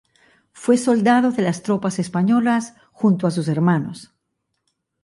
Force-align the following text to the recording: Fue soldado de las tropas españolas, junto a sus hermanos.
Fue 0.51 0.77
soldado 0.77 1.31
de 1.31 1.43
las 1.43 1.61
tropas 1.61 1.99
españolas, 1.99 2.73
junto 2.91 3.27
a 3.27 3.31
sus 3.31 3.47
hermanos. 3.47 4.15